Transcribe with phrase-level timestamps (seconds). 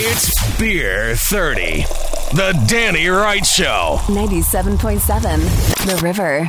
[0.00, 1.82] It's Beer 30,
[2.32, 3.98] The Danny Wright Show.
[4.02, 6.46] 97.7 The River.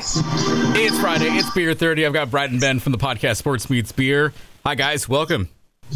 [0.77, 1.29] It's Friday.
[1.29, 2.05] It's Beer 30.
[2.05, 4.33] I've got Brad and Ben from the podcast Sports Meets Beer.
[4.65, 5.09] Hi, guys.
[5.09, 5.49] Welcome.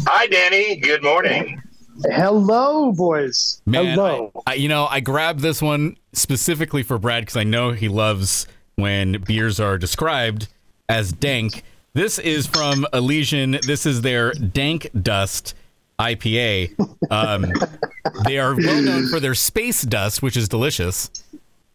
[0.06, 0.76] Hi, Danny.
[0.76, 1.62] Good morning.
[2.06, 3.62] Hello, boys.
[3.66, 4.32] Man, Hello.
[4.46, 7.88] I, I- you know, I grabbed this one specifically for Brad because I know he
[7.88, 10.48] loves when beers are described
[10.88, 11.62] as dank.
[11.92, 13.58] This is from Elysian.
[13.64, 15.54] This is their Dank Dust
[15.98, 16.78] IPA.
[17.10, 17.46] Um,
[18.24, 21.10] they are well known for their space dust, which is delicious.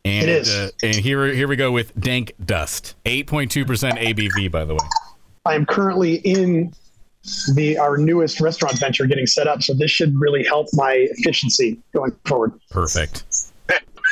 [0.06, 0.50] And, It is.
[0.50, 2.96] Uh, and here, here we go with Dank Dust.
[3.06, 3.66] 8.2%
[3.98, 4.88] ABV, by the way.
[5.46, 6.74] I am currently in
[7.54, 11.78] the our newest restaurant venture getting set up, so this should really help my efficiency
[11.94, 12.54] going forward.
[12.70, 13.24] Perfect.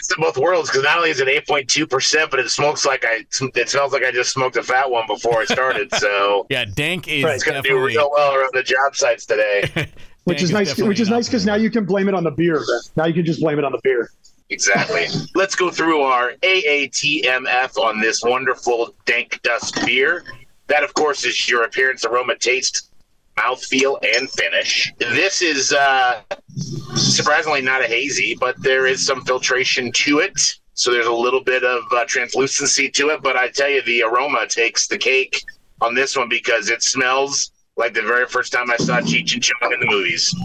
[0.08, 3.26] Best of both worlds, because not only is it 8.2%, but it smokes like I,
[3.56, 5.94] it smells like I just smoked a fat one before I started.
[5.96, 7.36] So Yeah, dank is Right.
[7.36, 9.64] it's going to do real well around the job sites today.
[10.24, 10.78] Which dank is nice.
[10.78, 12.62] Which is nice because now you can blame it on the beer.
[12.96, 14.10] Now you can just blame it on the beer.
[14.50, 15.08] exactly.
[15.36, 20.24] Let's go through our AATMF on this wonderful dank dust beer.
[20.68, 22.92] That, of course, is your appearance, aroma, taste,
[23.38, 24.92] mouthfeel, and finish.
[24.99, 26.21] This is uh,
[26.58, 30.55] surprisingly not a hazy, but there is some filtration to it.
[30.74, 33.22] So there's a little bit of uh, translucency to it.
[33.24, 35.41] But I tell you, the aroma takes the cake
[35.82, 39.44] on this one because it smells like the very first time I saw Cheech and
[39.44, 40.36] Chong in the movies.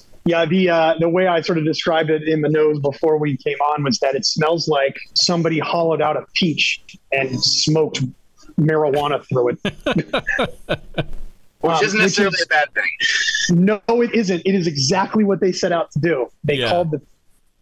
[0.26, 3.36] Yeah, the uh, the way I sort of described it in the nose before we
[3.36, 8.02] came on was that it smells like somebody hollowed out a peach and smoked
[8.58, 11.08] marijuana through it.
[11.66, 13.64] Which Um, isn't necessarily a bad thing.
[13.64, 14.42] No, it isn't.
[14.44, 16.30] It is exactly what they set out to do.
[16.44, 16.68] They Yeah.
[16.70, 17.00] called the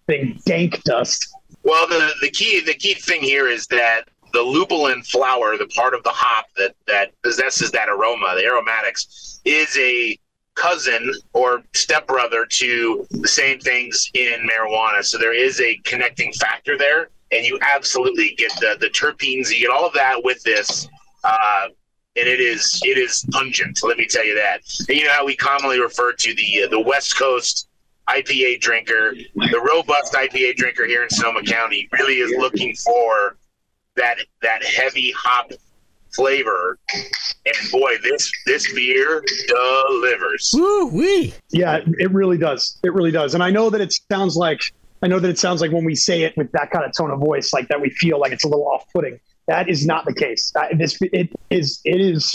[0.06, 1.26] thing dank dust.
[1.62, 4.02] Well, the the key the key thing here is that
[4.34, 9.40] the lupulin flower, the part of the hop that that possesses that aroma, the aromatics,
[9.44, 10.18] is a
[10.54, 15.02] cousin or stepbrother to the same things in marijuana.
[15.04, 19.50] So there is a connecting factor there, and you absolutely get the the terpenes.
[19.50, 20.88] You get all of that with this.
[21.24, 21.68] Uh,
[22.16, 23.78] and it is it is pungent.
[23.82, 24.60] Let me tell you that.
[24.88, 27.68] And you know how we commonly refer to the uh, the West Coast
[28.08, 33.36] IPA drinker, the robust IPA drinker here in Sonoma County, really is looking for
[33.96, 35.50] that that heavy hop
[36.14, 36.78] flavor.
[37.46, 40.50] And boy, this this beer delivers.
[40.54, 41.34] Woo wee.
[41.50, 42.78] Yeah, it really does.
[42.84, 43.34] It really does.
[43.34, 44.60] And I know that it sounds like
[45.02, 47.10] I know that it sounds like when we say it with that kind of tone
[47.10, 49.18] of voice, like that we feel like it's a little off-putting.
[49.46, 50.52] That is not the case.
[50.56, 52.34] Uh, this it is it is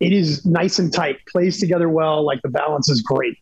[0.00, 2.24] it is nice and tight, plays together well.
[2.24, 3.38] Like the balance is great.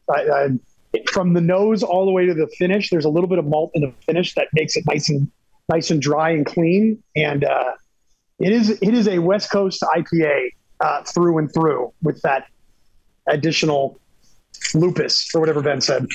[1.11, 3.73] From the nose all the way to the finish, there's a little bit of malt
[3.75, 5.31] in the finish that makes it nice and
[5.69, 7.03] nice and dry and clean.
[7.17, 7.73] And uh,
[8.39, 10.51] it is it is a West Coast IPA
[10.81, 12.47] uh, through and through with that
[13.27, 13.99] additional
[14.75, 16.07] lupus or whatever Ben said.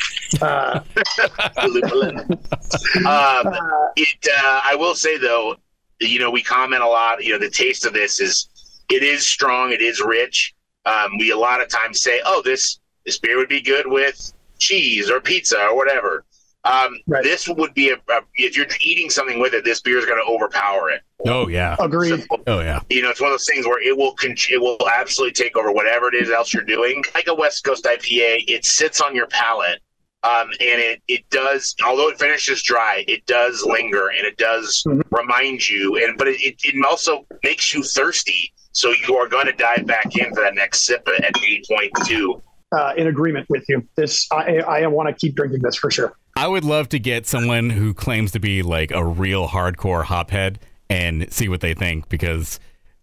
[0.42, 0.80] Uh,
[1.68, 3.54] um,
[3.96, 4.28] it.
[4.28, 5.56] Uh, I will say though,
[6.00, 7.24] you know, we comment a lot.
[7.24, 8.50] You know, the taste of this is
[8.90, 9.72] it is strong.
[9.72, 10.54] It is rich.
[10.86, 14.34] Um, we a lot of times say, "Oh, this this beer would be good with
[14.58, 16.26] cheese or pizza or whatever."
[16.66, 17.24] Um, Right.
[17.24, 20.22] This would be a, a if you're eating something with it, this beer is going
[20.24, 21.02] to overpower it.
[21.26, 21.76] Oh yeah.
[21.80, 22.26] agreed.
[22.48, 22.82] Oh yeah.
[22.90, 25.56] You know, it's one of those things where it will con- it will absolutely take
[25.58, 27.04] over whatever it is else you're doing.
[27.14, 29.80] Like a West Coast IPA, it sits on your palate,
[30.24, 31.76] um, and it it does.
[31.86, 35.02] Although it finishes dry, it does linger and it does Mhm.
[35.12, 35.96] remind you.
[36.04, 39.86] And but it, it, it also makes you thirsty, so you are going to dive
[39.86, 42.42] back in for that next sip at eight point two.
[42.72, 43.84] Uh, in agreement with you.
[43.96, 46.14] This I, I want to keep drinking this for sure.
[46.38, 50.58] I would love to get someone who claims to be like a real hardcore hophead
[50.88, 52.60] and see what they think because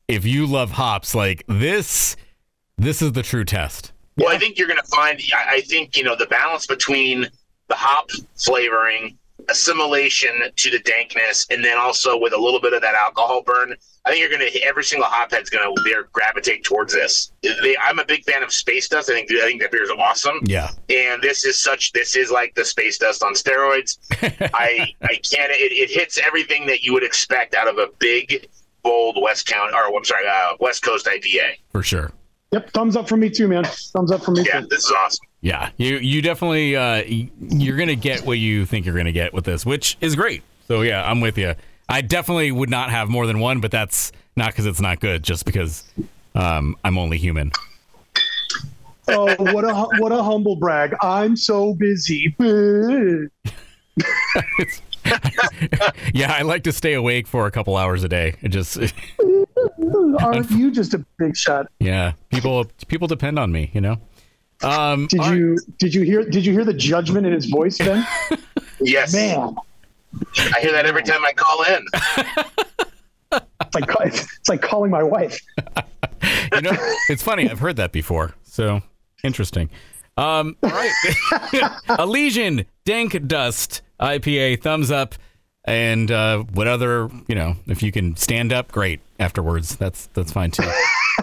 [0.06, 2.16] if you love hops like this
[2.78, 3.91] this is the true test.
[4.16, 5.21] Well, I think you're going to find.
[5.34, 7.27] I I think you know the balance between
[7.69, 9.19] the hop flavoring,
[9.49, 13.75] assimilation to the dankness, and then also with a little bit of that alcohol burn.
[14.04, 17.32] I think you're going to every single hophead's going to there gravitate towards this.
[17.43, 19.10] They, I'm a big fan of space dust.
[19.10, 20.71] I think I think that beer is awesome, Yeah.
[20.88, 21.91] and this is such.
[21.92, 23.98] This is like the space dust on steroids.
[24.54, 25.51] I I can't.
[25.53, 28.47] It, it hits everything that you would expect out of a big,
[28.84, 31.57] bold West County or I'm sorry, uh, West Coast IPA.
[31.72, 32.12] For sure.
[32.57, 33.65] Yep, thumbs up for me too, man.
[33.65, 34.67] Thumbs up for me Yeah, too.
[34.69, 35.27] this is awesome.
[35.43, 35.69] Yeah.
[35.77, 39.35] You you definitely uh you're going to get what you think you're going to get
[39.35, 40.43] with this, which is great.
[40.67, 41.55] So yeah, I'm with you.
[41.89, 45.23] I definitely would not have more than one, but that's not cuz it's not good,
[45.23, 45.85] just because
[46.35, 47.53] um I'm only human.
[49.09, 50.97] Oh, what a what a humble brag!
[51.03, 52.35] I'm so busy.
[56.13, 58.35] yeah, I like to stay awake for a couple hours a day.
[58.43, 58.77] It just
[60.22, 61.66] Aren't you just a big shot?
[61.80, 63.98] yeah, people people depend on me, you know.
[64.63, 65.36] Um, Did all right.
[65.36, 68.07] you did you hear did you hear the judgment in his voice, Ben?
[68.80, 69.57] Yes, Man,
[70.54, 71.86] I hear that every time I call in.
[73.33, 75.39] it's like it's like calling my wife.
[76.53, 76.72] You know,
[77.09, 77.51] it's funny.
[77.51, 78.34] I've heard that before.
[78.45, 78.80] So
[79.24, 79.69] interesting.
[80.16, 80.92] Um, all right.
[81.98, 85.15] Elysian Dank Dust IPA, thumbs up.
[85.65, 89.01] And uh, what other, you know, if you can stand up, great.
[89.18, 90.71] Afterwards, that's that's fine too.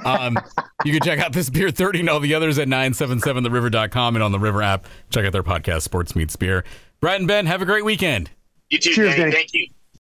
[0.05, 0.37] Um,
[0.83, 4.31] you can check out this beer 30 and all the others at 977theriver.com and on
[4.31, 4.85] the River app.
[5.11, 6.63] Check out their podcast, Sports Meets Beer.
[6.99, 8.31] Brett and Ben, have a great weekend.
[8.69, 9.19] You too, Cheers, Danny.
[9.19, 9.31] Danny.
[9.31, 9.67] Thank you.